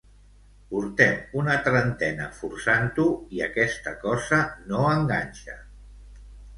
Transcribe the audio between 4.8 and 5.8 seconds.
enganxa.